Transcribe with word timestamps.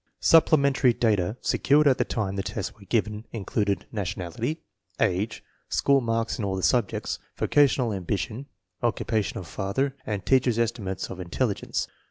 Supplementary 0.19 0.93
data 0.93 1.37
secured 1.41 1.87
at 1.87 1.99
the 1.99 2.03
time 2.03 2.35
the 2.35 2.41
tests 2.41 2.73
were 2.73 2.85
given 2.85 3.27
included 3.31 3.85
nationality, 3.91 4.63
age, 4.99 5.43
school 5.69 6.01
marks 6.01 6.39
in 6.39 6.43
all 6.43 6.55
the 6.55 6.63
subjects, 6.63 7.19
vocational 7.37 7.91
ambi 7.91 8.17
tion, 8.17 8.47
occupation 8.81 9.37
of 9.37 9.45
father, 9.47 9.95
and 10.03 10.25
teachers* 10.25 10.57
estimates 10.57 11.11
of 11.11 11.19
intelligence. 11.19 11.87